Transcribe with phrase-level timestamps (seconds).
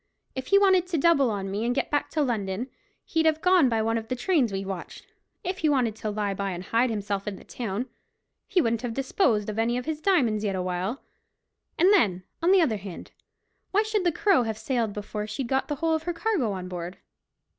[0.33, 2.71] If he wanted to double on me and get back to London,
[3.05, 5.05] he'd have gone by one of the trains we've watched;
[5.43, 7.85] if he wanted to lie by and hide himself in the town,
[8.47, 12.77] he wouldn't have disposed of any of his diamonds yet awhile—and then, on the other
[12.77, 13.11] hand,
[13.69, 16.67] why should the Crow have sailed before she'd got the whole of her cargo on
[16.67, 16.97] board?